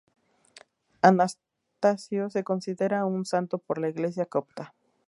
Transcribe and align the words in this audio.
Anastasio 1.03 2.31
se 2.31 2.43
considera 2.43 3.05
un 3.05 3.23
santo 3.23 3.59
por 3.59 3.77
la 3.77 3.89
Iglesia 3.89 4.25
copta. 4.25 4.73